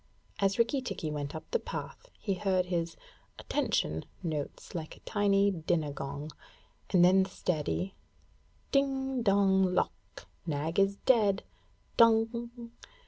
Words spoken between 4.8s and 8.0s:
a tiny dinner gong; and then the steady